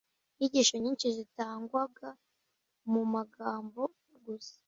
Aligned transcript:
inyigisho 0.33 0.75
nyinshi 0.83 1.07
zatangwaga 1.17 2.09
mu 2.91 3.01
magambo 3.13 3.81
gusa 4.25 4.57